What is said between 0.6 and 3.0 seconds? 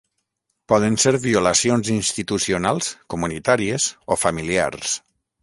Poden ser violacions institucionals,